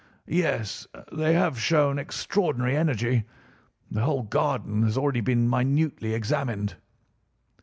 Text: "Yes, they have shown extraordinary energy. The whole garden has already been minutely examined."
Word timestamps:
"Yes, 0.25 0.87
they 1.11 1.35
have 1.35 1.59
shown 1.61 1.99
extraordinary 1.99 2.75
energy. 2.75 3.25
The 3.91 4.01
whole 4.01 4.23
garden 4.23 4.81
has 4.81 4.97
already 4.97 5.21
been 5.21 5.47
minutely 5.47 6.15
examined." 6.15 6.75